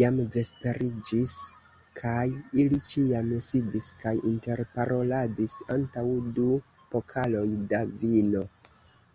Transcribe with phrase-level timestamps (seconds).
[0.00, 1.32] Jam vesperiĝis,
[2.00, 2.20] kaj
[2.64, 6.06] ili ĉiam sidis kaj interparoladis antaŭ
[6.38, 6.48] du
[6.94, 8.46] pokaloj da vino.